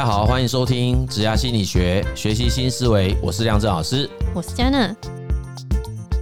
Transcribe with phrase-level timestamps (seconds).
[0.00, 3.14] 大家好，欢迎收听职涯心理学，学习新思维。
[3.20, 4.96] 我是亮震老师，我是 Jenna。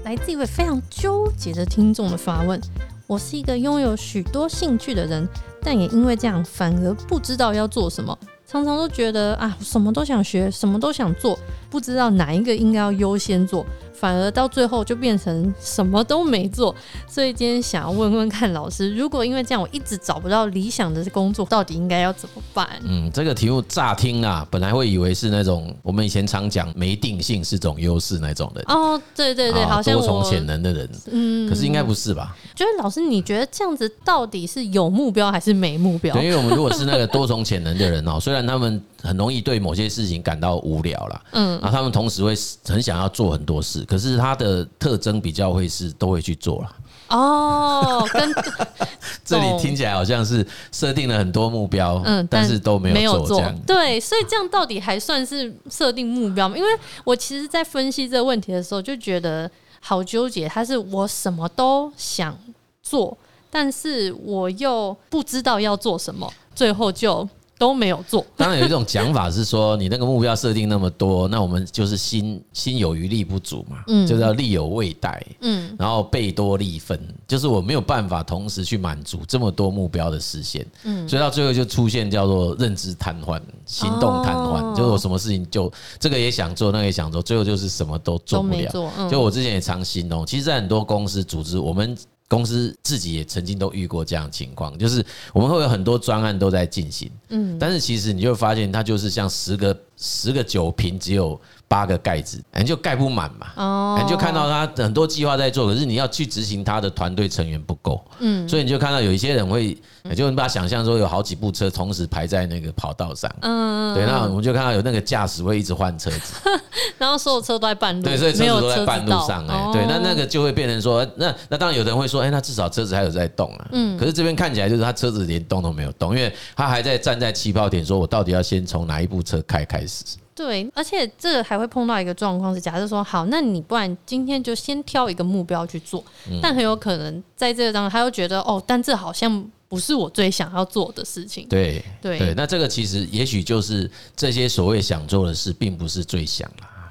[0.04, 2.61] 来自一位非常纠结的听众的发问：
[3.06, 5.25] 我是一个拥有许多兴趣的人，
[5.62, 8.18] 但也因为这样，反而不知道要做什么，
[8.48, 11.38] 常常都觉得啊，什么都想学，什么都想做，
[11.70, 13.64] 不知道哪一个应该要优先做。
[13.99, 16.75] 反而到最后就变成什么都没做，
[17.09, 22.69] 所以今天想要问问看老师，如果因为这样我一直找不到理想的工作，到底应该要怎么办？
[22.84, 32.37] 嗯，这个题目乍听啊，本来会以为是那种我们以前常讲没定性是种优势那种的哦，对对对，好像多重潜能的人，嗯，可是应该不是吧？
[32.55, 36.15] 就是老师，你觉得这样子到底是有目标还是没目标？
[36.15, 42.34] 对，因为我们如果是那个多重潜能的人哦， 虽然他们很容易对某些事情感到无聊了，嗯，然后他们同时会
[42.65, 46.77] 很想要做很多事，可是他的特征比较会是都会去做了
[47.09, 48.34] 哦，跟
[49.25, 56.56] 这里听起来好像是设定了很多目标，嗯，但是都没有做，对，所以这样到底还算是设定目标吗？
[56.56, 56.69] 因为
[57.05, 59.50] 我其实，在分析这个问题的时候，就觉得
[59.81, 60.48] 好纠结。
[60.48, 62.37] 他是我什么都想
[62.83, 63.17] 做，
[63.48, 67.27] 但是我又不知道要做什么，最后就。
[67.59, 68.25] 都没有做。
[68.37, 88.70] 当然有一种讲法是说，你那个目标设定那么多，那我们就是心心有余力不足嘛，嗯，就是要力有未逮，嗯，然后倍多力分，就是我没有办法同时去满足这么多目标的实现，嗯，所以到最后就出现叫做认知瘫痪、行动瘫痪，就是我什么事情就这个也想做，那个也想做，最后就是什么都做不了。
[89.11, 91.97] 就我之前也常形容，其实，在很多公司组织，我们。
[92.29, 109.76] 公司自己也曾经都遇过这样的情况，就是我们会有很多专案都在进行，嗯，但是其实你就会发现，它就是像十个十个酒瓶，只有八个盖子，你就盖不满嘛，哦，你就看到他很多计划在做，可是你要去执行，他的团队成员不够，嗯，所以你就看到有一些人会。
[110.10, 116.34] 你就你把它想象说有好几部车同时排在那个跑道上，嗯，对，那我们就看到有那个驾驶会一直换车子，
[116.96, 129.88] 然后所有车都在半路，对，所以车子都在半路上，哎，对，那那个就会变成说，那那当然有人会说，哎，那至少车子还有在动啊，嗯，可是这边看起来就是他车子连动都没有动，因为他还在站在起跑点，说我到底要先从哪一部车开开始？
[130.34, 136.04] 对，而且这个还会碰到一个状况是，假设说好，那你不然今天就先挑一个目标去做，
[136.41, 139.50] 但很有可能在这个当中，他又觉得哦，但这好像。
[139.71, 141.47] 不是我最想要做的事情。
[141.47, 146.91] 对对对，那这个其实也许就是这些所谓想做的事，并不是最想啦，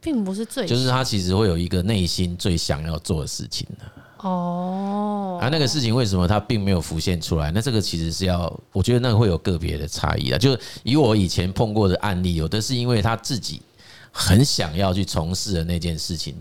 [0.00, 3.84] 并不是最想，就是他其实会有一个内心最想要做的事情的。
[4.22, 7.50] 哦，啊，那个事情为什么它并没有浮现出来？
[7.50, 10.38] 那这个其实是要，我觉得那个会有个别的差异啊。
[10.38, 13.62] 就以我以前碰过的案例，有的是因为他自己
[14.10, 16.34] 很想要去从事的那件事情，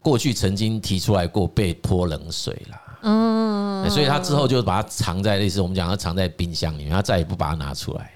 [0.00, 2.80] 过去曾经提出来过，被泼冷水了。
[3.04, 8.12] 嗯，所以他之后就把它藏在类似我们讲，他藏在冰箱里面，他再也不把它拿出来。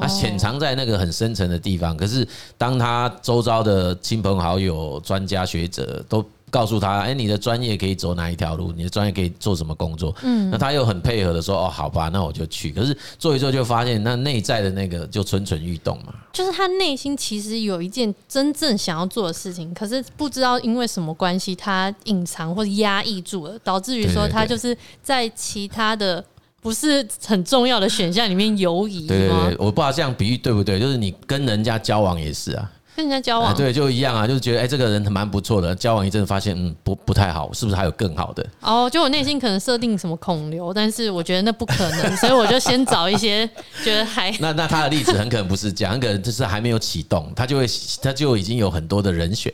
[0.00, 1.96] 他潜藏在那个很深层的地方。
[1.96, 2.26] 可是
[2.56, 8.72] 当他周遭的亲朋好友、专家学者都告诉他，哎，你的专业可以走哪一条路？
[8.72, 10.14] 你的专业可以做什么工作？
[10.22, 12.70] 嗯，那他又很配合的说，哦，好吧，那我就去。
[12.70, 16.12] 可是做一做就发现，那内在的那个就蠢蠢欲动嘛。
[16.30, 26.22] 就是他内心其实有一件真正想要做的事情，可是不知道因为什么关系，他隐藏或者压抑住了，导致于说他就是在其他的
[26.62, 29.06] 不是很重要的选项里面游移。
[29.06, 30.80] 对对对，我不知道这样比喻对不对？
[30.80, 32.70] 就是你跟人家交往也是啊。
[32.94, 35.74] 跟人家交往，对，就一样啊，就是觉得哎，这个人蛮不错的。
[35.74, 38.46] 交往一阵，发现嗯，不不太好，是不是还有更好的？
[38.60, 43.48] 哦，就我内心可能设定什么孔刘，但是我觉得那不可能，所以我就先找一些
[43.82, 44.30] 觉得还……
[44.38, 47.66] 那那他的例子很可能不是这样，很可能就是还没有启动，他就会
[48.02, 49.50] 他就已经有很多的人选，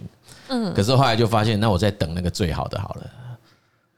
[0.48, 3.10] 嗯，可是后来就发现，那我在等那个最好的好了，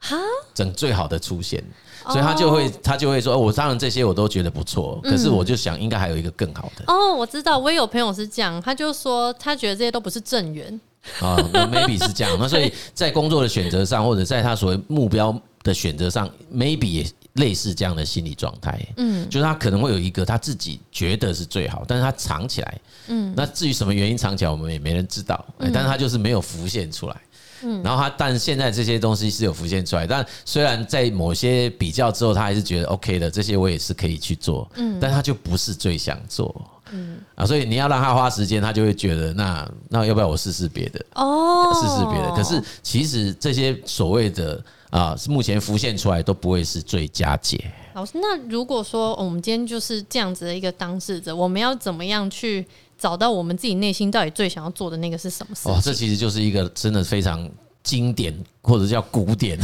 [0.01, 0.17] 哈，
[0.53, 1.63] 整最好的出现。
[2.07, 6.83] 所以他就会，他就会说，我当然这些我都觉得不错，可是我就想应该还有一个更好的。
[6.87, 10.81] 哦，我知道，我也有朋友是这样，他就说他觉得这些都不是正缘。
[11.19, 12.35] 啊，maybe 是这样。
[12.39, 18.79] 那所以 在工作的选择上，或者在他所谓目标的选择上，maybe 也类似这样的心理状态。
[18.97, 22.81] 嗯，就是他可能会有一个他自己觉得是最好，但是他藏起来。
[23.07, 25.43] 嗯，那至于什么原因藏起来，我们也没人知道。
[25.59, 27.21] 但是他就是没有浮现出来。
[27.63, 36.53] 嗯，然后他，但现在这些东西是有浮现出来，但虽然在某些比较之后，他还是觉得 OK 的，这些我也是可以去做，嗯，但他就不是最想做，
[36.91, 42.31] 嗯啊，所以你要让他花时间，他就会觉得那那要不要我试试别的哦，试试别的。
[42.35, 47.71] 可是其实这些所谓的啊，目前浮现出来都不会是最佳解。
[47.93, 52.65] 老师，那如果说我们今天就是这样子的一个当事者，我们要怎么样去？
[53.01, 55.73] 找到我们自己内心到底最想要做的那个是什么事情？
[55.73, 57.49] 哦，这其实就是一个真的非常
[57.81, 59.57] 经典或者叫古典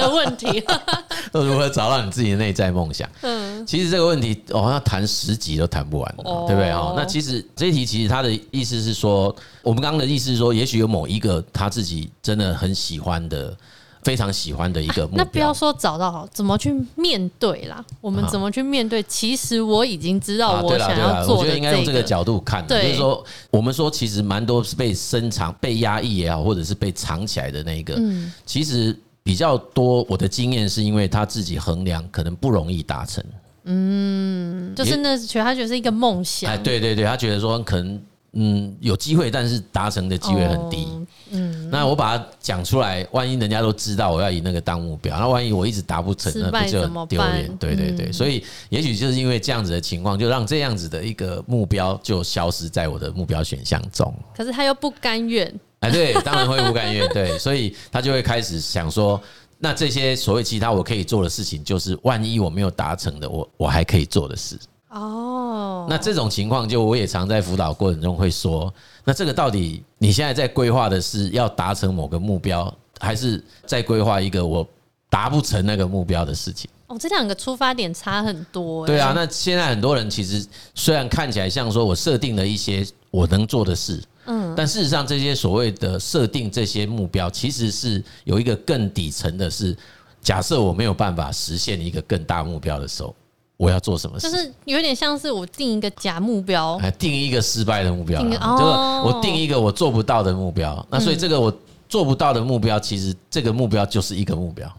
[0.00, 0.62] 的问题。
[1.32, 3.08] 那如何找到你自己的内在梦想？
[3.22, 6.70] 嗯，其实这个问题，哦，要谈十集都谈不完，哦、对不对？
[6.70, 13.56] 哦，那其实这一题，其实他的意思是说，我们刚刚的意思是说，也许有某一个他自己真的很喜欢的。
[14.04, 17.84] 非常喜欢的一个目标，那不要说找到好，怎么去面对啦？
[18.00, 19.02] 我们怎么去面对？
[19.02, 21.40] 其实我已经知道我想要做的。
[21.40, 27.96] 我觉得应该用这个角度看，就是说，我们说其实蛮多是被深藏、被压抑也好，或者是被藏起来的那一个。
[27.98, 28.96] 嗯其实
[29.28, 33.22] 比较多，我的经验是因为他自己衡量可能不容易达成。
[33.64, 36.50] 嗯，就是那觉得他觉得是一个梦想。
[36.50, 38.00] 哎，对对对，他觉得说可能。
[38.34, 40.86] 嗯，有机会，但是达成的机会很低。
[41.30, 47.56] 嗯，那我把它讲出来，万一人家都知道我要以那个当目标，那万一我一直达不成，那不就很丢脸？
[47.56, 54.14] 对对对，所以也许就是因为这样子的情况，就让这样子的一个目标就消失在我的目标选项中。
[54.36, 55.52] 可是他又不甘愿。
[55.80, 57.08] 哎，对，当然会不甘愿。
[57.10, 59.20] 对，所以他就会开始想说，
[59.58, 64.58] 那这些所谓其他我可以做的事情，就是万一我没有达成的，我我还可以做的事。
[64.90, 68.72] 哦，那这种情况，就我也常在辅导过程中会说，
[69.04, 74.66] 那这个到底你现在在规划的是要达成某个目标，还是在规划一个我
[75.10, 76.70] 达不成那个目标的事情？
[76.86, 78.86] 哦，这两个出发点差很多。
[78.86, 80.44] 对啊，那现在很多人其实
[80.74, 89.76] 虽然看起来像说我设定了一些我能做的事，嗯，但事实上这些所谓的设定这些目标，其实是有一个更底层的是，
[90.22, 93.14] 假设我没有办法实现一个更大目标的时候。
[93.58, 94.30] 我要做什么事？
[94.30, 100.86] 就是有点像是我定一个假目标，还定一个失败的目标，就是我定一个我做不到的目标。
[100.88, 101.52] 那所以这个我
[101.88, 104.72] 做不到的目标，其实这个目标就是一个目标。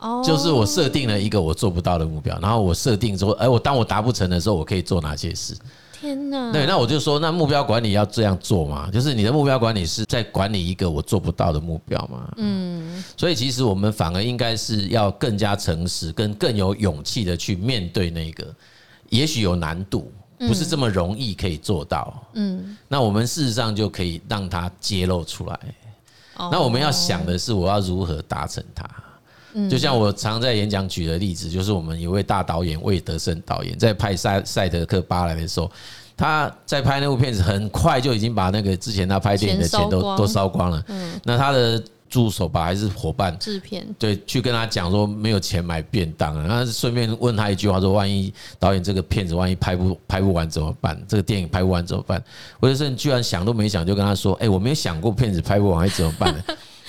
[0.00, 5.54] 哦，就是我设定了一个我做不到的目标，然后我设定说，哎，我当我达不成的时候，我可以做哪些事？
[6.00, 6.52] 天哪！
[6.52, 8.90] 对，那我就说，那目标管理要这样做嘛？
[8.90, 12.32] 就是你的目标管理是在管理一个我做不到的目标嘛？
[12.36, 18.46] 嗯，所以其实我们反而应该是要更加诚实，跟更有勇气的去面对那个，
[19.08, 22.22] 也许有难度，不是这么容易可以做到。
[22.34, 25.58] 嗯，那我们事实上就可以让它揭露出来。
[26.38, 28.86] 那我们要想的是，我要如何达成它？
[29.70, 35.70] 就像我常在演讲举的例子，就是我们有位大导演魏德圣导演在拍《赛赛德克巴莱》的时候，
[36.16, 40.84] 他在拍那部片子，很快就已经把那个之前他拍电影的钱都都烧光了。
[40.88, 51.00] 嗯，那他的助手吧还是伙伴制片，对，去跟他讲说没有钱买便当啊，然后顺便问他一句话说：万一导演这个片子万一拍不拍不完怎么办？
[51.08, 52.22] 这个电影拍不完怎么办？
[52.60, 56.42] 魏德圣居然想都没想就跟他说：哎，我没有想过片子拍不完会怎么办呢？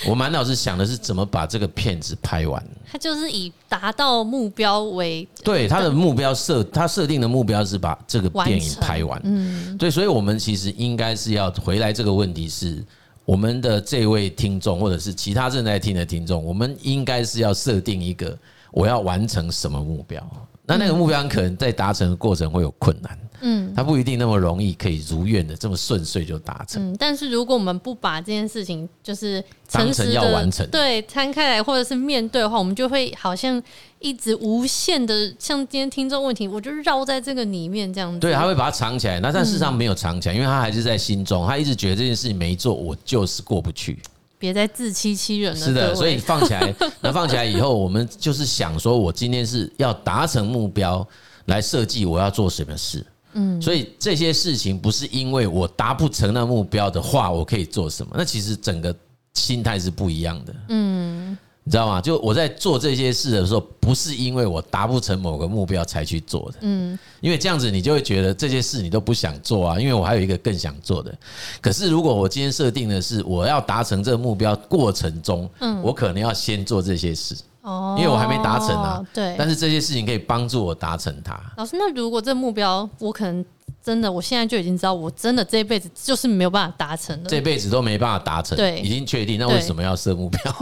[0.05, 2.63] 我满脑子想的是怎么把这个片子拍完。
[2.89, 9.19] 他就是以达到目标为对他的目标设，他设定的目标是把这个电影拍完。
[9.23, 12.83] 嗯，对，所以我们其实应该是要回来这个问题是，
[13.25, 18.37] 我们的这位听众或者是其他正在听的听众，我们应该是要设定一个
[18.71, 20.23] 我要完成什么目标。
[20.65, 23.17] 那那个目标可能在达成的过程会有困难。
[23.41, 26.91] 嗯，他不一定那么容易可以如愿的这么顺遂就达成。
[26.91, 33.61] 嗯，但是如果我们不把这件事情就是当成要完成，对摊开来或者是面对的话，我们就会好像
[33.99, 38.19] 一直无限的像今天听众问题，我就绕在这个里面这样子。
[38.19, 43.99] 对，他会把它藏起来，那但事实上没有藏起来，因为他还是在心中，他一直觉得这件事情没做，我就是过不去。
[44.39, 45.65] 别再自欺欺人了。
[45.65, 51.05] 是的，所以放起来，那放起来以后，我们就是想说，我今天是要达成目标
[51.45, 53.03] 来设计我要做什么事。
[53.33, 58.13] 嗯，所以这些事情不是因为我达不成那目标的话，我可以做什么？
[58.15, 58.95] 那其实整个
[59.33, 60.55] 心态是不一样的。
[60.69, 62.01] 嗯，你知道吗？
[62.01, 66.57] 就我在做这些事的时候，不是因为我达不成某个目标才去做的。
[66.61, 71.15] 嗯，因为这样子你就会觉得这些事你都不想做啊，因为我还有一个更想做的。
[71.61, 77.35] 可是如果我今天设定的是我要达成这个目标过程中，嗯，我可能要先做这些事。
[77.67, 81.37] 哦，因为我还没达成啊，对，但是这些事情可以帮助我达成它。
[81.57, 83.43] 老师，那如果这个目标我可能
[83.83, 90.41] 真的，我现在就已经知道，我真的这辈子就是没有办法达成了，这辈子都没办法达成，对，已经确定，那为什么要设目标？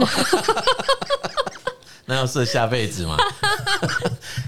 [2.08, 3.16] 那要设下辈子吗？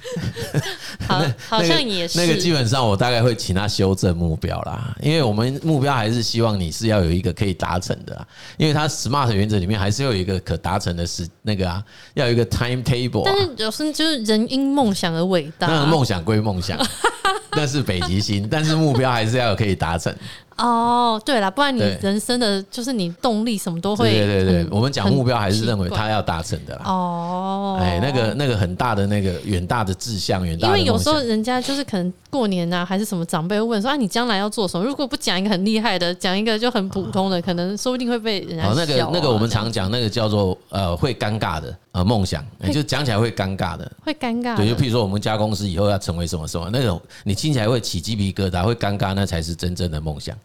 [1.09, 2.19] 好，好像也是。
[2.19, 8.27] 那个基本上，我大概会请他修正目标啦，因为我们目标还是希望你是要有一个可以达成的，
[8.59, 11.83] 因为他 SMART 原则里面还是要有一个可达成的是那个啊，
[12.15, 13.23] 要有一个 timetable。
[13.25, 16.79] 但是有时就是人因梦想而伟大，那梦想归梦想，
[17.53, 20.15] 那是北极星，但是目标还是要有可以达成。
[20.59, 24.11] 哦，对了，不然你人生的就是你动力什么都会。
[24.11, 26.83] 对对对，我们讲目标还是认为他要达成的啦。
[26.85, 30.77] 哦，哎，那个那个很大的那个远大的志向，远大的。
[30.77, 34.85] 因为有时候人家就是可能过年啊，还是什么长辈会问说啊，你将来要做什么？
[34.85, 38.71] 如果不讲一个很厉害的，讲一个就很普通的，可能说不定会被人家笑。
[38.71, 44.57] 哦，那个那个我们常讲那个叫做呃会尴尬的呃梦想，就讲起来会尴尬的，会尴尬。
[44.57, 50.37] 对，就譬如说我们家公司以后要成为什么什么那种，你听起来会起鸡皮疙瘩，会尴尬，那才是真正的梦想。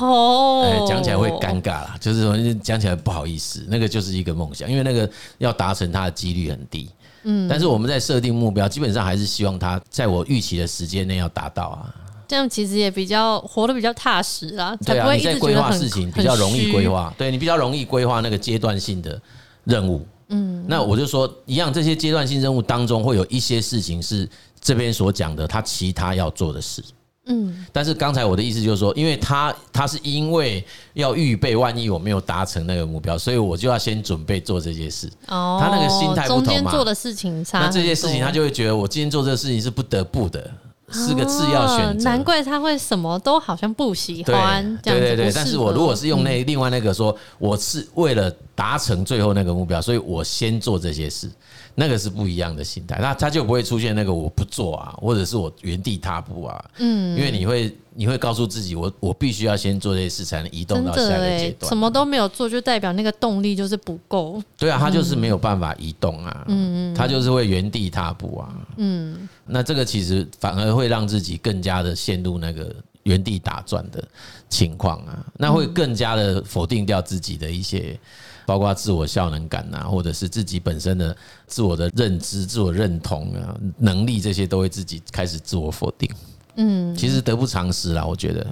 [0.00, 6.88] 哦，哎，讲起来会尴尬啦，就是说讲起来不好意思，那个就是一个梦想，因为那个要达成它的几率很低。
[7.24, 11.92] 嗯，但是我们在设定目标，基本上还是希望它在我预期的时间内要达到啊。
[12.28, 19.20] 这样其实也比较活得比较踏实啦，对啊，才不会你在规划事情比较容易规划，对你比较容易规划那个阶段性的
[19.64, 20.06] 任务。
[20.34, 24.28] 嗯，那我就说一样，这些阶段性任务当中会有一些事情是
[24.60, 26.82] 这边所讲的，他其他要做的事。
[27.26, 30.62] 嗯，但是刚才我的意思就是说，因为他他是因为
[30.92, 35.08] 要预备，万一我没有达成那个目标，所以我就要先准备做这些事。
[35.28, 40.50] 哦，他那个心态不同嘛，做的事情差，那这些事情他就会觉得我今天做这个事情是不得不的，
[40.94, 42.04] 是个次要选择。
[42.08, 44.78] 难怪他会什么都好像不喜欢。
[44.82, 51.28] 对对对，但是我如果是用那另外那个说，我是为了达成最后那个目标，所以我先做这些事。
[51.76, 56.64] 那个是不一样的心态，那他就不会出现那个我不做啊，或者是我原地踏步啊。
[56.78, 61.68] 嗯，因为你会你会告诉自己，我我必须要先做这些事，才能移动到下一个阶段。
[61.68, 64.40] 什么都没有做，就代表那个动力就是不够。
[64.56, 66.44] 对啊，他就是没有办法移动啊。
[66.46, 68.54] 嗯，他就是会原地踏步啊。
[68.76, 74.06] 嗯，那这个其实反而会让自己更加的陷入那个原地打转的
[74.48, 77.98] 情况啊，那会更加的否定掉自己的一些。
[78.46, 86.08] 包括自我效能感啊，或者是自己本身的自我的认知、自我认同啊、能力这些，都会自己开始自我否定。
[86.56, 88.46] 嗯，其实得不偿失啦，我觉得。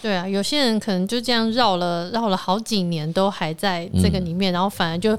[0.00, 5.18] 对啊，有些人可能就这样绕了绕了好几年，都还在这个里面，然后反而就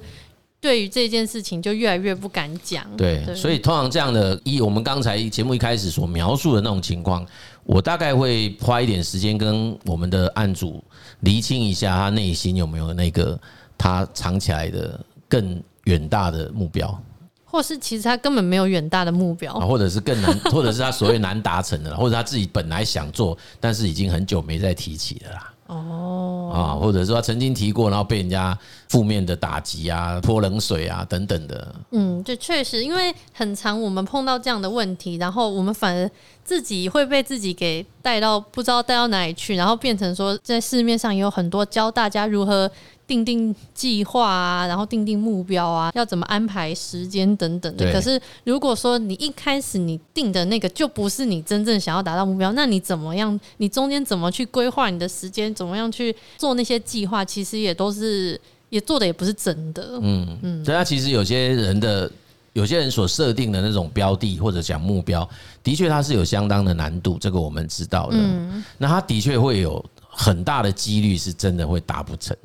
[0.61, 2.85] 对于这件事情就越来越不敢讲。
[2.95, 7.25] 对，所以通常这样的，一我们刚才节目一开始所描述的那种情况，
[7.63, 10.83] 我大概会花一点时间跟我们的案主
[11.19, 13.39] 厘清一下，他内心有没有那个。
[13.77, 16.97] 他藏起来的更远大的目标，
[17.43, 25.51] 或是其实他根本没有远大的目标，或者是更难， 或者是他所谓难达成的，或者他自己本来想做，但是已经很久没再提起了啦。
[25.67, 28.55] 哦，啊，或者说他曾经提过，然后被人家
[28.87, 31.75] 负面的打击啊、泼冷水啊等等的。
[31.89, 36.07] 嗯，这，确实，因为很常我们碰到这样的问题，然后我们反而
[36.43, 42.69] 自己会被自己给带到不知道带到哪里去，然后变成说，在市面上也有很多教大家如何。
[43.07, 47.91] 定定计划啊，然后定定目标啊，要怎么安排时间等等的。
[47.93, 53.39] 可是如果说你一开始你定的那个就不是你真正想要达到目标，那你怎么样？
[53.57, 55.53] 你中间怎么去规划你的时间？
[55.53, 57.23] 怎么样去做那些计划？
[57.23, 59.99] 其实也都是也做的也不是真的。
[60.01, 60.65] 嗯嗯。
[60.65, 62.11] 所以，他其实有些人的
[62.53, 65.27] 有些人所设定的那种标的或者讲目标，
[65.61, 68.17] 的确它是有相当的难度，这个我们知道的。
[68.17, 68.63] 嗯。
[68.77, 72.35] 那他的确会有很大的几率是真的会达不成。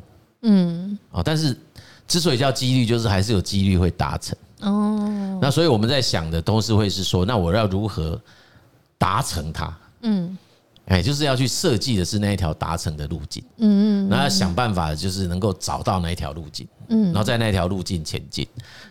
[0.43, 1.57] 嗯，哦，但是
[2.09, 5.39] 之所以叫几率，就是还是有几率会达成哦。
[5.41, 8.21] 那所以我们在想的都是会是说，那我要如何
[8.99, 9.79] 达成它？
[10.03, 10.37] 嗯，
[10.87, 13.43] 哎，就是要去设计的是那一条达成的路径。
[13.59, 16.67] 嗯嗯，那要想办法就是能够找到那一条路径。
[16.89, 18.47] 嗯，然后在那条路径前进，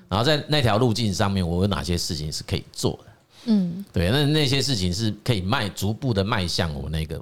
[0.08, 3.06] 然后在那条路径上面，我有哪些事情是可以做的？
[3.46, 7.22] 嗯，对，那那些事情是可以迈逐步的迈向我那个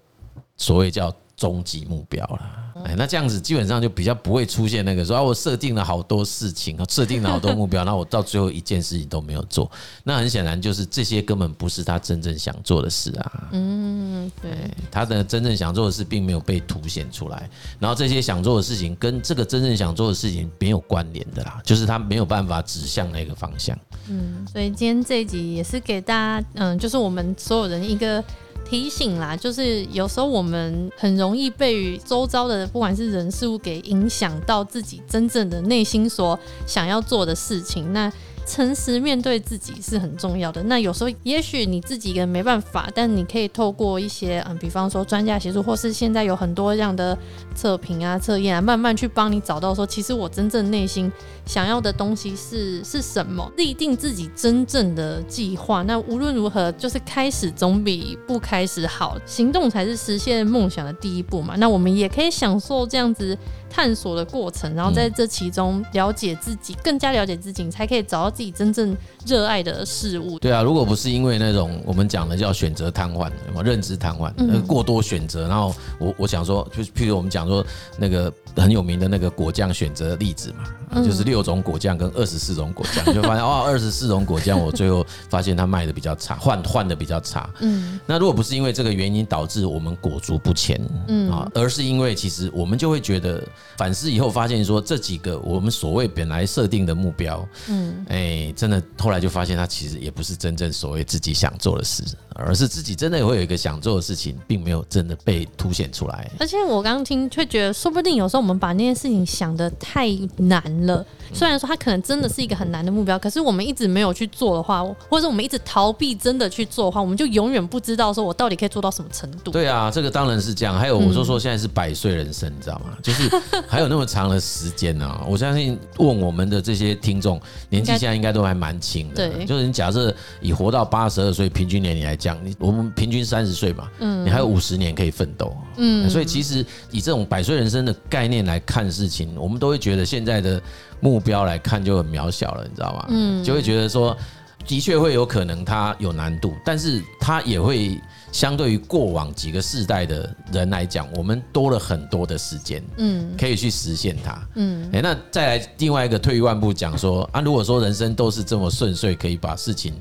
[0.57, 2.63] 所谓叫终极目标啦。
[2.83, 9.69] 哎，那这样子基本上就比较不会出现那个说啊，我设定了好多事情，设定了好多目标， 那我到最后一件事情都没有做，
[10.03, 13.49] 那很显然就是这些根本不是他真正想做的事啊。
[13.51, 14.51] 嗯，对，
[14.91, 23.77] 他的真正想做的事并没有被凸显出来，然后这些想做的事情跟这个真正想做的事情没有关联的啦，就是他没有办法指向那个方向。
[24.07, 28.23] 嗯，所以今天这一集也是给大家，嗯，就是我们所有人一个。
[28.69, 37.93] 提醒啦，就是有时候我们很容易被周遭的不管是人事物给影响到自己真正的内心所想要做的事情。
[37.93, 38.11] 那
[38.45, 40.63] 诚实面对自己是很重要的。
[40.63, 47.17] 那有时候也许你自己也没办法，但你可以透过一些嗯，比方说专家协助，或是现在有很多这样的
[47.53, 51.11] 测评啊、测验啊，慢慢去帮你找到说，其实我真正内心
[51.47, 55.81] 想要的东西是是什么，立定自己真正的计划。
[55.81, 61.55] 那无论如何，就是开始总比不开始好，行动才是实现梦想的第一步嘛。
[61.57, 63.37] 那我们也可以享受这样子
[63.69, 68.27] 探索的过程，然后在这其中了解自己，更加了解自己，你才可以找到。
[68.37, 70.37] 自己真正热爱的事物。
[70.37, 77.65] 对啊，如果不是因为那种我们讲的叫选择瘫痪，什么认知瘫痪，嗯、过多选择，然后我我想说，就譬如我们讲说
[77.97, 87.49] 那个很有名的那个果酱选择例子嘛，嗯、就是六种果酱跟二十四种果酱， 就发现哦，二十四种果酱我最后发现它卖的比较差，换换的比较差。
[87.59, 91.31] 嗯，那如果不是因为这个原因导致我们裹足不前，嗯。
[91.31, 93.43] 啊，而是因为其实我们就会觉得
[93.77, 102.03] 反思以后发现说这几个我们所谓本来设定的目标，嗯，哎，真的后来就发现它其实也不是真正所谓自己想做的事，
[102.45, 106.29] 而是自己真的会有一个想做的事情，并没有真的被凸显出来。
[106.39, 111.05] 而且我刚刚听却觉得，说不定有时候我们把那件事情想得太难了。
[111.33, 119.51] 虽然说它可能真的是一个很难的目标，可是我们一直没有去做的话，或者我们一直逃避真的去做的话，我们就永远不知道说我到底可以做到什么程度。
[119.51, 120.77] 对啊，这个当然是这样。
[120.79, 122.97] 还有我就说现在是百岁人生，你知道吗？
[123.03, 123.29] 就是
[123.67, 125.25] 还有那么长的时间呢、啊。
[125.27, 127.39] 我相信问我们的这些听众，
[127.69, 129.29] 年纪现在应该都还蛮轻的。
[129.29, 135.55] 对，就是你假设以活到八十二岁平均年龄来讲，你我们平均三十岁嘛，嗯，你还有五十年可以奋斗。
[135.77, 140.59] 嗯，所以其实以这种百岁人生的概念来看事情，我们都会觉得现在的。
[140.99, 143.05] 目标来看就很渺小了，你知道吗？
[143.09, 144.17] 嗯，就会觉得说，
[144.65, 159.93] 的确会有可能它有难度，但是它也会相对于过往几个世代的人来讲，我们多了很多的时间，嗯，可以去实现它，嗯，哎，那再来另外一个退一万步讲说啊，如果说人生都是这么顺遂，可以把事情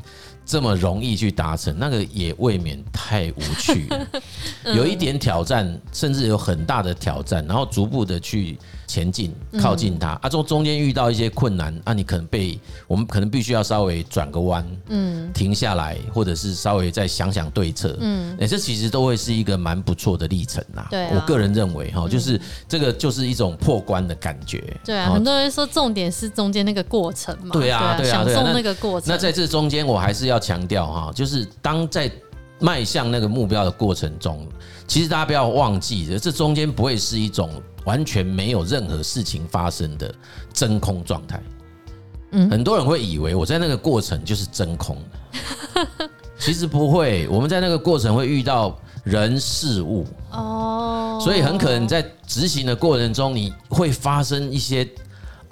[0.46, 4.06] 这么容易去达成，那个也未免太无趣了，
[4.74, 8.56] 有一点挑战，甚至有很大的挑战，然后逐步的去。
[8.88, 10.28] 前进，靠近它啊！
[10.28, 20.86] 中中间遇到一些困难啊，你可能被我们可能必须要稍微转个弯，嗯，停下来，或者是稍微再想想对策，嗯，哎，这其实都会是一个蛮不错的历程呐。
[20.88, 24.62] 对，我个人认为哈，就是这个就是一种破关的感觉。
[24.84, 27.50] 对啊，很多人说重点是中间那个过程嘛。
[27.52, 29.08] 对啊，对啊，享受那个过程。
[29.12, 32.10] 那在这中间，我还是要强调哈，就是当在
[32.58, 34.46] 迈向那个目标的过程中，
[34.86, 37.50] 其实大家不要忘记，这中间不会是一种。
[37.86, 40.12] 完全没有任何事情发生的
[40.52, 41.40] 真空状态，
[42.32, 44.98] 嗯，很多人会以为我在那个过程就是真空
[45.72, 47.28] 的， 其实不会。
[47.28, 54.84] 我们在那个过程会遇到人事物哦，所以很可能在执行的过程中，你会发生一些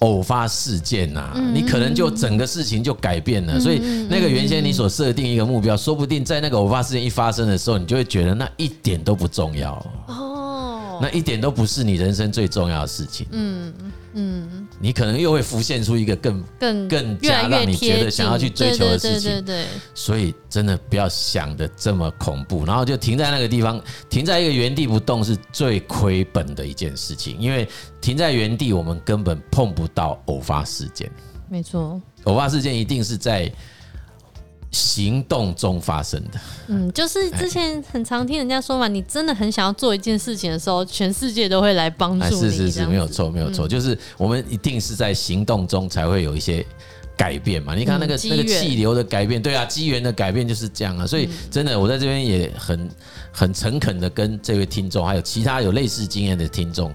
[0.00, 3.58] 偶发事件呐，你可能就整个事情就改变了。
[3.58, 9.74] 所以那个原先你所设定一个目标，说不定在那个偶发事件一发生的时候，你就会觉得那一点都不重要
[10.08, 10.98] 哦。
[11.02, 13.26] 那一点都不是你人生最重要的事情。
[13.32, 13.72] 嗯
[14.14, 19.30] 嗯，你可能又会浮现出一个更更更加让你觉得想要去追求的事情。
[19.30, 19.66] 对对对。
[19.94, 27.36] 所以真的不要想的这么恐怖，然后就停在那个地方，停在一个原地不动是最亏本的一件事情。
[27.38, 27.68] 因为
[28.00, 31.10] 停在原地，我们根本碰不到偶发事件。
[31.48, 33.52] 没错，偶发事件一定是在。
[34.74, 42.50] 行动中发生的，嗯，就是之前很常听人家说嘛，你真的很想要做一件事情的时候，全世界都会来帮助你。
[42.50, 46.66] 是是是，没有错，没有错，就是我们一定是在行动中才会有一些
[47.16, 47.76] 改变嘛。
[47.76, 51.06] 你看那个那个气流的改变，对啊，机缘的改变就是这样啊。
[51.06, 52.90] 所以真的，我在这边也很
[53.30, 56.92] 很诚恳的跟这位听众，还有其他有类似经验的听众。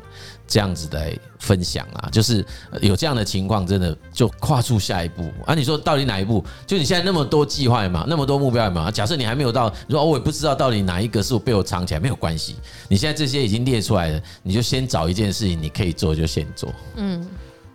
[0.49, 2.43] 这样子来分享啊，就是
[2.81, 5.53] 有这样的情况，真的就跨出下一步啊。
[5.53, 6.43] 你说到底哪一步？
[6.65, 8.89] 就你现在那么多计划嘛，那么多目标嘛。
[8.89, 12.55] 假设你还没有到，你说我也不知道到底哪一个是我被我藏起来，没有关系。
[12.87, 16.73] 你现在这些已经列出来了，你就先找一件事情你可以做，就先做。
[16.95, 17.23] 嗯，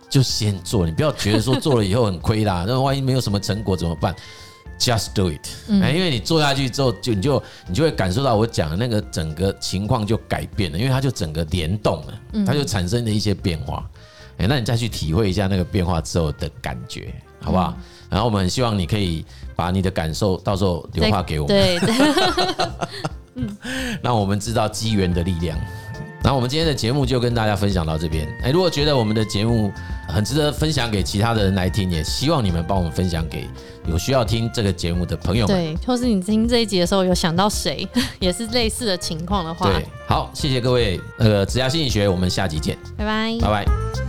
[0.09, 4.13] 就先做，你不要觉得说做了以后很亏啦，那万一没有什么成果怎么办
[4.77, 5.47] ？Just do it，
[5.81, 13.89] 哎，因为你做下去之后，就你就你就会感受到我讲的那个整个情况就改变了，因为它就整个联动了，它就产生了一些变化。
[14.37, 17.73] 哎，那你再去体会一下那个变化之后的感觉，好不好？
[18.09, 21.79] 然后我们很希望你可以把你的感受到时候留话给我们，对，
[23.35, 23.57] 嗯，
[24.03, 25.57] 让我们知道机缘的力量。
[26.25, 28.27] 那我们今天的节目就跟大家分享到这边。
[28.41, 29.71] 哎，如果觉得我们的节目
[30.07, 33.47] 很值得分享给其他的人来听，也希望你们帮我们分享给
[33.87, 35.55] 有需要听这个节目的朋友们。
[35.55, 37.87] 对，或是你听这一集的时候有想到谁，
[38.19, 39.71] 也是类似的情况的话。
[39.71, 40.99] 对，好，谢谢各位。
[41.19, 42.75] 呃，职涯心理学，我们下集见。
[42.97, 44.04] 拜拜，拜拜。